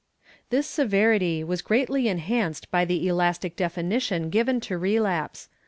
[0.49, 5.47] This severity was greatly enhanced by the elastic definition given to relapse.